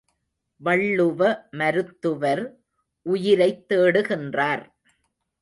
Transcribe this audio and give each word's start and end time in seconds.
வள்ளுவ 0.61 1.19
மருத்துவர் 1.51 2.43
உயிரைத் 3.05 3.65
தேடுகின்றார். 3.69 4.65